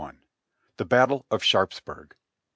THE 0.77 0.85
BATTLE 0.85 1.27
OF 1.29 1.43
SHARPSBURG. 1.43 2.15